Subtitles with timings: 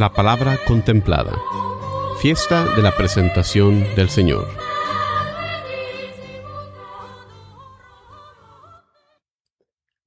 [0.00, 1.38] La palabra contemplada.
[2.22, 4.48] Fiesta de la presentación del Señor.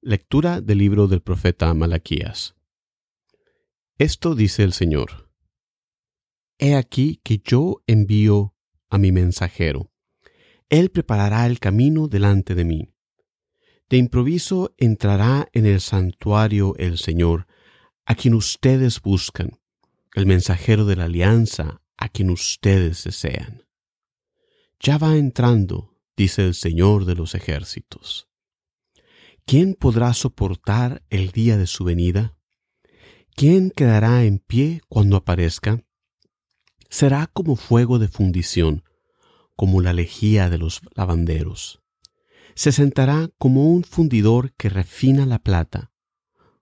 [0.00, 2.56] Lectura del libro del profeta Malaquías.
[3.96, 5.30] Esto dice el Señor.
[6.58, 8.56] He aquí que yo envío
[8.90, 9.92] a mi mensajero.
[10.70, 12.88] Él preparará el camino delante de mí.
[13.88, 17.46] De improviso entrará en el santuario el Señor,
[18.06, 19.60] a quien ustedes buscan,
[20.14, 23.66] el mensajero de la alianza, a quien ustedes desean.
[24.80, 28.28] Ya va entrando, dice el Señor de los ejércitos.
[29.44, 32.36] ¿Quién podrá soportar el día de su venida?
[33.34, 35.84] ¿Quién quedará en pie cuando aparezca?
[36.88, 38.84] Será como fuego de fundición,
[39.56, 41.82] como la lejía de los lavanderos.
[42.54, 45.92] Se sentará como un fundidor que refina la plata,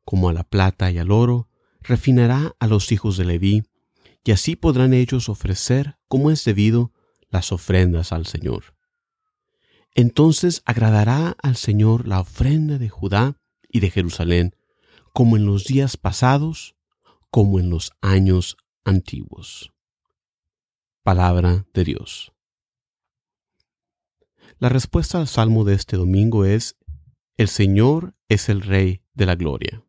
[0.04, 1.50] como a la plata y al oro,
[1.82, 3.64] refinará a los hijos de Leví,
[4.24, 6.92] y así podrán ellos ofrecer, como es debido,
[7.28, 8.76] las ofrendas al Señor.
[9.94, 13.36] Entonces agradará al Señor la ofrenda de Judá
[13.68, 14.54] y de Jerusalén,
[15.12, 16.76] como en los días pasados,
[17.30, 19.72] como en los años antiguos.
[21.02, 22.32] Palabra de Dios.
[24.58, 26.76] La respuesta al salmo de este domingo es,
[27.36, 29.84] El Señor es el Rey de la Gloria.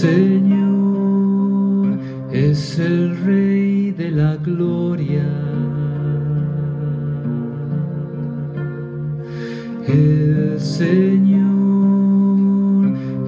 [0.00, 1.98] Señor
[2.30, 5.26] es el Rey de la Gloria.
[9.88, 11.48] El Señor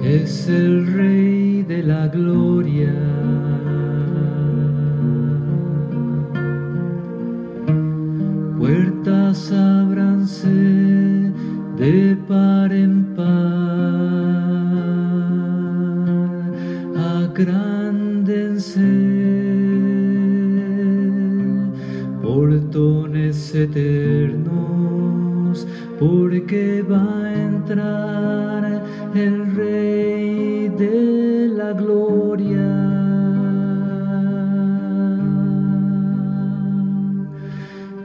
[0.01, 2.95] es el Rey de la Gloria.
[8.57, 11.33] Puertas ábranse
[11.75, 14.10] de par en par,
[17.31, 18.91] agrándense
[22.21, 24.07] portones eternos,
[25.99, 28.83] porque va a entrar
[29.13, 32.69] el Rey de la Gloria.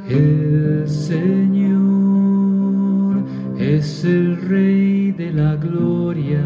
[0.09, 1.77] El Señor
[3.59, 6.45] es el Rey de la Gloria.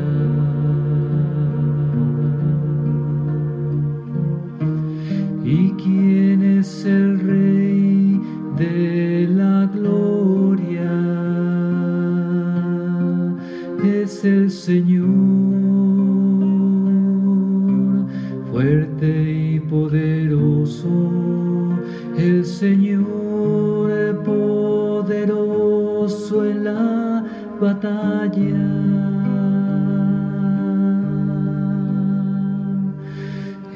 [27.60, 28.66] Batalla.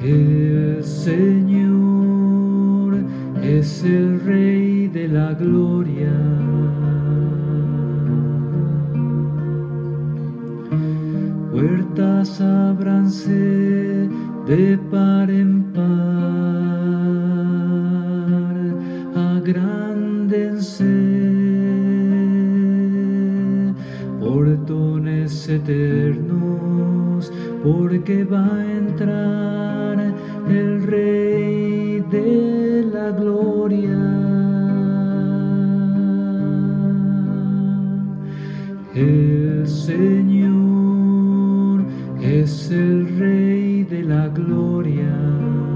[0.03, 1.35] El Señor
[3.43, 6.13] es el Rey de la Gloria.
[11.51, 14.09] Puertas ábranse
[14.47, 15.85] de par en par,
[25.55, 27.31] eternos,
[27.63, 30.13] porque va a entrar
[30.49, 33.97] el Rey de la Gloria.
[38.93, 40.55] El Señor
[42.21, 45.74] es el Rey de la Gloria.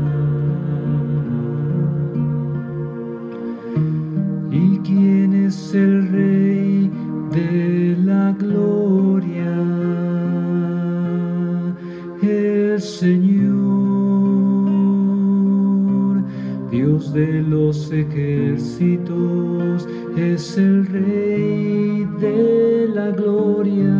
[17.89, 19.87] De los ejércitos,
[20.17, 23.95] es el Rey de la Gloria.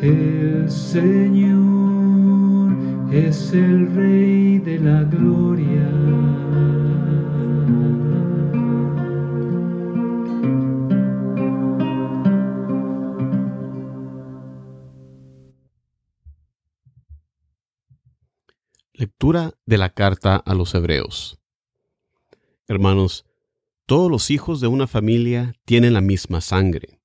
[0.00, 2.72] El Señor
[3.12, 5.88] es el Rey de la Gloria.
[19.00, 21.38] Lectura de la carta a los Hebreos.
[22.66, 23.26] Hermanos,
[23.86, 26.98] todos los hijos de una familia tienen la misma sangre.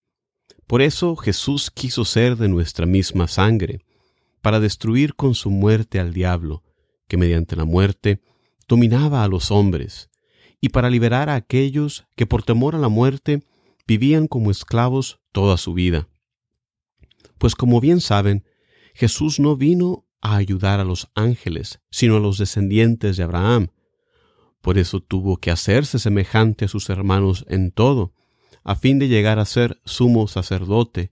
[0.66, 3.86] Por eso Jesús quiso ser de nuestra misma sangre,
[4.42, 6.64] para destruir con su muerte al diablo,
[7.08, 8.24] que mediante la muerte
[8.68, 10.10] dominaba a los hombres,
[10.60, 13.44] y para liberar a aquellos que por temor a la muerte
[13.86, 16.10] vivían como esclavos toda su vida.
[17.38, 18.46] Pues como bien saben,
[18.96, 23.68] Jesús no vino a ayudar a los ángeles, sino a los descendientes de Abraham.
[24.62, 28.14] Por eso tuvo que hacerse semejante a sus hermanos en todo,
[28.64, 31.12] a fin de llegar a ser sumo sacerdote,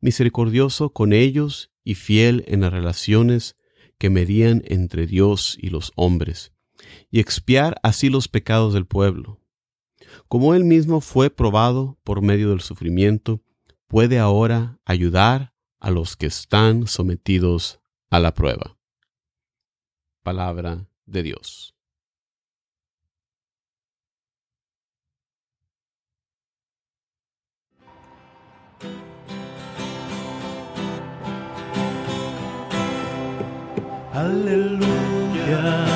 [0.00, 3.56] misericordioso con ellos y fiel en las relaciones
[3.98, 6.52] que medían entre Dios y los hombres,
[7.10, 9.38] y expiar así los pecados del pueblo.
[10.28, 13.42] Como él mismo fue probado por medio del sufrimiento,
[13.86, 17.80] puede ahora ayudar a los que están sometidos
[18.10, 18.76] a la prueba.
[20.22, 21.72] Palabra de Dios.
[34.12, 35.95] Aleluya.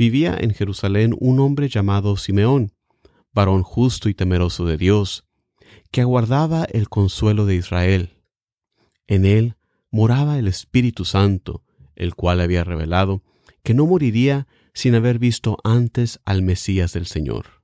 [0.00, 2.72] Vivía en Jerusalén un hombre llamado Simeón,
[3.34, 5.28] varón justo y temeroso de Dios,
[5.90, 8.16] que aguardaba el consuelo de Israel.
[9.06, 9.56] En él
[9.90, 11.64] moraba el Espíritu Santo,
[11.96, 13.22] el cual había revelado
[13.62, 17.62] que no moriría sin haber visto antes al Mesías del Señor.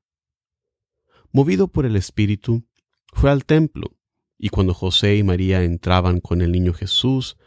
[1.33, 2.67] Movido por el Espíritu,
[3.15, 3.97] fue al templo,
[4.37, 7.39] y cuando José y María entraban con el niño Jesús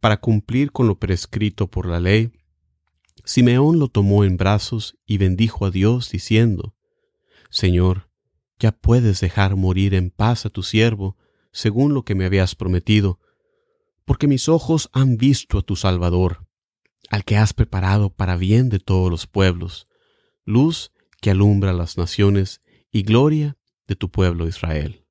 [0.00, 2.32] para cumplir con lo prescrito por la ley,
[3.24, 6.74] Simeón lo tomó en brazos y bendijo a Dios diciendo,
[7.50, 8.08] Señor,
[8.58, 11.16] ya puedes dejar morir en paz a tu siervo,
[11.52, 13.20] según lo que me habías prometido,
[14.04, 16.46] porque mis ojos han visto a tu Salvador,
[17.10, 19.88] al que has preparado para bien de todos los pueblos,
[20.44, 22.60] luz que alumbra las naciones
[22.90, 25.06] y gloria de tu pueblo Israel.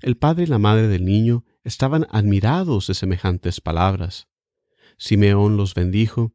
[0.00, 4.28] El padre y la madre del niño estaban admirados de semejantes palabras.
[4.98, 6.34] Simeón los bendijo,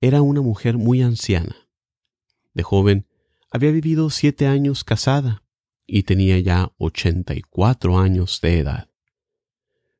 [0.00, 1.68] Era una mujer muy anciana.
[2.54, 3.06] De joven
[3.50, 5.42] había vivido siete años casada
[5.86, 8.88] y tenía ya ochenta y cuatro años de edad.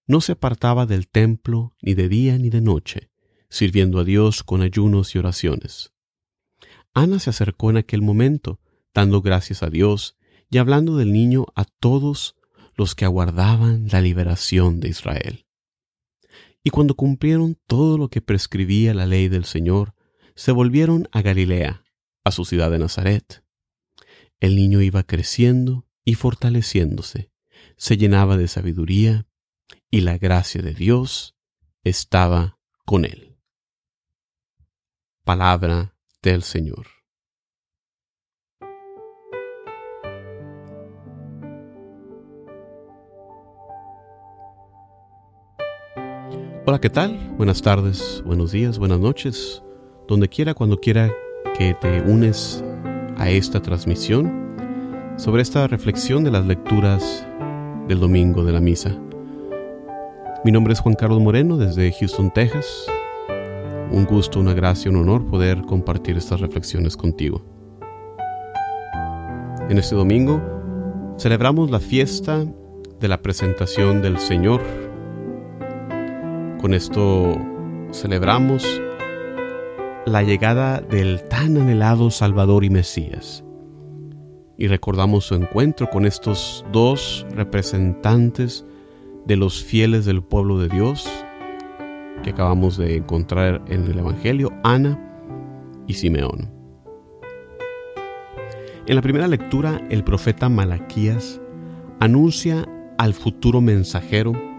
[0.06, 3.10] No se apartaba del templo ni de día ni de noche,
[3.50, 5.92] sirviendo a Dios con ayunos y oraciones.
[6.94, 8.60] Ana se acercó en aquel momento,
[8.94, 10.16] dando gracias a Dios
[10.48, 12.36] y hablando del niño a todos
[12.74, 15.46] los que aguardaban la liberación de Israel.
[16.62, 19.94] Y cuando cumplieron todo lo que prescribía la ley del Señor,
[20.34, 21.84] se volvieron a Galilea,
[22.24, 23.44] a su ciudad de Nazaret.
[24.40, 27.30] El niño iba creciendo y fortaleciéndose,
[27.76, 29.26] se llenaba de sabiduría,
[29.90, 31.36] y la gracia de Dios
[31.84, 33.38] estaba con él.
[35.24, 36.99] Palabra del Señor.
[46.66, 47.18] Hola, ¿qué tal?
[47.38, 49.62] Buenas tardes, buenos días, buenas noches,
[50.06, 51.10] donde quiera, cuando quiera
[51.56, 52.62] que te unes
[53.16, 54.54] a esta transmisión
[55.16, 57.26] sobre esta reflexión de las lecturas
[57.88, 58.94] del domingo de la misa.
[60.44, 62.86] Mi nombre es Juan Carlos Moreno desde Houston, Texas.
[63.90, 67.42] Un gusto, una gracia, un honor poder compartir estas reflexiones contigo.
[69.70, 70.42] En este domingo
[71.18, 72.44] celebramos la fiesta
[73.00, 74.60] de la presentación del Señor
[76.60, 77.38] con esto
[77.90, 78.82] celebramos
[80.04, 83.42] la llegada del tan anhelado Salvador y Mesías.
[84.58, 88.66] y recordamos su encuentro con estos dos representantes
[89.24, 91.08] de los fieles del pueblo de Dios
[92.22, 94.98] que acabamos de encontrar en el Evangelio, Ana
[95.86, 96.50] y Simeón.
[98.86, 101.40] En la primera lectura, el profeta Malaquías
[102.00, 104.49] anuncia al futuro mensajero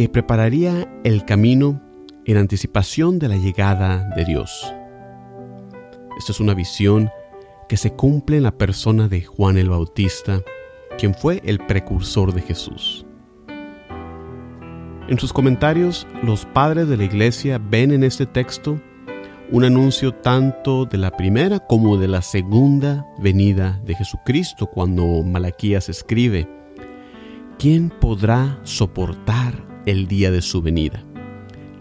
[0.00, 1.78] que prepararía el camino
[2.24, 4.72] en anticipación de la llegada de Dios.
[6.16, 7.10] Esta es una visión
[7.68, 10.40] que se cumple en la persona de Juan el Bautista,
[10.96, 13.04] quien fue el precursor de Jesús.
[15.06, 18.80] En sus comentarios, los padres de la iglesia ven en este texto
[19.52, 25.90] un anuncio tanto de la primera como de la segunda venida de Jesucristo cuando Malaquías
[25.90, 26.48] escribe,
[27.58, 31.04] ¿quién podrá soportar el día de su venida?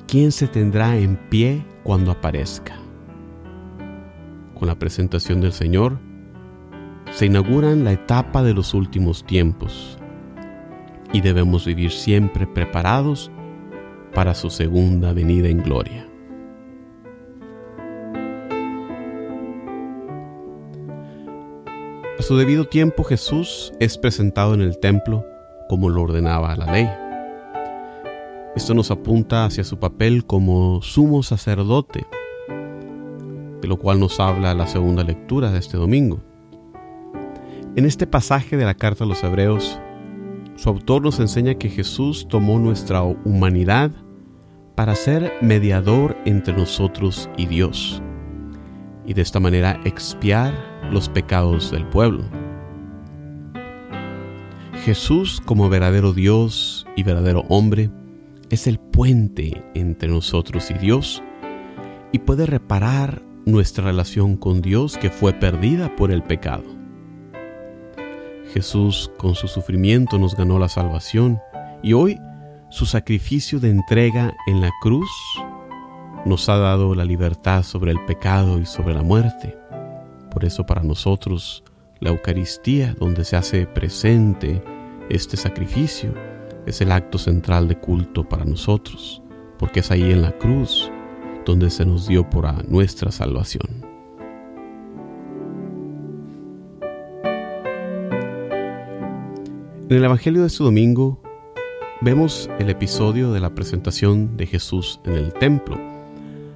[0.08, 2.76] ¿Quién se tendrá en pie cuando aparezca?
[4.56, 6.00] Con la presentación del Señor,
[7.12, 9.98] se inauguran la etapa de los últimos tiempos
[11.12, 13.32] y debemos vivir siempre preparados
[14.14, 16.08] para su segunda venida en gloria.
[22.18, 25.26] A su debido tiempo Jesús es presentado en el templo
[25.68, 27.09] como lo ordenaba la ley.
[28.60, 32.06] Esto nos apunta hacia su papel como sumo sacerdote,
[33.62, 36.20] de lo cual nos habla la segunda lectura de este domingo.
[37.78, 39.80] En este pasaje de la carta a los Hebreos,
[40.58, 43.92] su autor nos enseña que Jesús tomó nuestra humanidad
[44.76, 48.04] para ser mediador entre nosotros y Dios,
[49.06, 50.54] y de esta manera expiar
[50.92, 52.26] los pecados del pueblo.
[54.84, 57.90] Jesús, como verdadero Dios y verdadero hombre,
[58.50, 61.24] es el puente entre nosotros y Dios
[62.12, 66.64] y puede reparar nuestra relación con Dios que fue perdida por el pecado.
[68.54, 71.40] Jesús con su sufrimiento nos ganó la salvación
[71.84, 72.20] y hoy
[72.70, 75.10] su sacrificio de entrega en la cruz
[76.26, 79.58] nos ha dado la libertad sobre el pecado y sobre la muerte.
[80.32, 81.64] Por eso para nosotros
[82.00, 84.62] la Eucaristía, donde se hace presente
[85.10, 86.14] este sacrificio,
[86.66, 89.22] es el acto central de culto para nosotros,
[89.58, 90.92] porque es ahí en la cruz
[91.46, 93.90] donde se nos dio por nuestra salvación.
[99.90, 101.20] En el Evangelio de este domingo
[102.02, 105.78] vemos el episodio de la presentación de Jesús en el templo,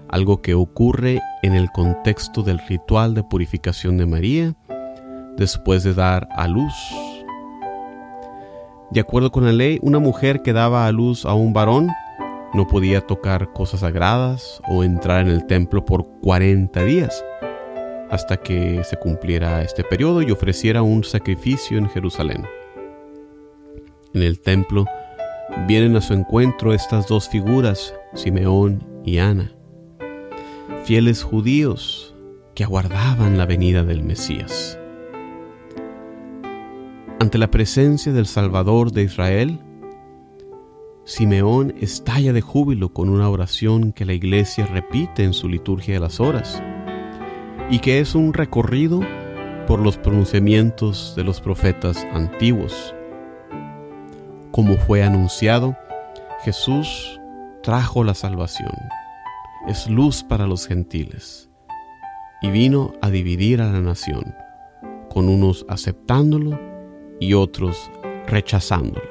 [0.10, 4.56] algo que ocurre en el contexto del ritual de purificación de María
[5.36, 6.74] después de dar a luz
[8.94, 11.90] de acuerdo con la ley, una mujer que daba a luz a un varón
[12.54, 17.26] no podía tocar cosas sagradas o entrar en el templo por 40 días,
[18.12, 22.46] hasta que se cumpliera este periodo y ofreciera un sacrificio en Jerusalén.
[24.14, 24.86] En el templo
[25.68, 29.56] vienen a su encuentro estas dos figuras, Simeón y Ana,
[30.86, 32.14] fieles judíos
[32.54, 34.78] que aguardaban la venida del Mesías.
[37.24, 39.62] Ante la presencia del Salvador de Israel,
[41.06, 46.02] Simeón estalla de júbilo con una oración que la iglesia repite en su liturgia de
[46.02, 46.62] las horas
[47.70, 49.00] y que es un recorrido
[49.68, 52.94] por los pronunciamientos de los profetas antiguos.
[54.52, 55.78] Como fue anunciado,
[56.44, 57.22] Jesús
[57.62, 58.76] trajo la salvación,
[59.70, 61.50] es luz para los gentiles
[62.42, 64.36] y vino a dividir a la nación,
[65.10, 66.73] con unos aceptándolo
[67.24, 67.90] y otros
[68.28, 69.08] rechazándolo.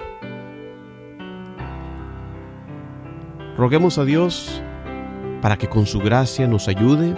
[3.56, 4.62] Roguemos a Dios
[5.40, 7.14] para que con su gracia nos ayude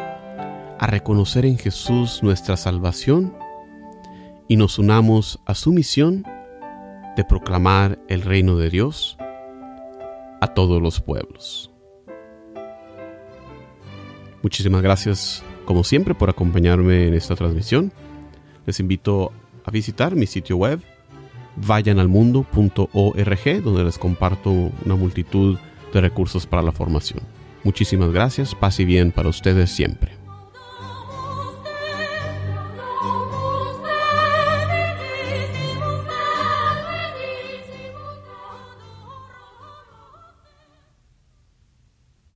[0.79, 3.35] a reconocer en Jesús nuestra salvación
[4.47, 6.25] y nos unamos a su misión
[7.17, 9.17] de proclamar el reino de Dios
[10.41, 11.71] a todos los pueblos.
[14.43, 17.93] Muchísimas gracias, como siempre, por acompañarme en esta transmisión.
[18.67, 19.33] Les invito
[19.65, 20.81] a visitar mi sitio web
[21.57, 25.59] vayanalmundo.org donde les comparto una multitud
[25.93, 27.21] de recursos para la formación.
[27.63, 30.14] Muchísimas gracias, paz y bien para ustedes siempre.